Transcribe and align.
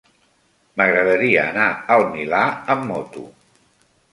M'agradaria 0.81 1.43
anar 1.51 1.67
al 1.97 2.07
Milà 2.15 2.41
amb 2.77 2.89
moto. 2.93 3.29